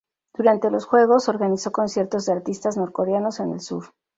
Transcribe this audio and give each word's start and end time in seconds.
Durante 0.35 0.71
los 0.71 0.87
Juegos, 0.87 1.29
organizó 1.29 1.71
conciertos 1.71 2.25
de 2.25 2.33
artistas 2.33 2.75
norcoreanos 2.75 3.39
en 3.39 3.51
el 3.51 3.59
sur. 3.59 3.93